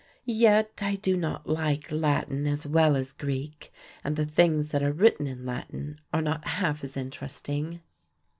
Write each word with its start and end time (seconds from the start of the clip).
Yet 0.25 0.81
I 0.81 0.95
do 0.95 1.15
not 1.15 1.47
like 1.47 1.91
Latin 1.91 2.47
as 2.47 2.65
well 2.65 2.95
as 2.95 3.11
Greek, 3.11 3.71
and 4.03 4.15
the 4.15 4.25
things 4.25 4.69
that 4.71 4.81
are 4.81 4.91
written 4.91 5.27
in 5.27 5.45
Latin 5.45 6.01
are 6.11 6.23
not 6.23 6.47
half 6.47 6.83
as 6.83 6.97
interesting." 6.97 7.81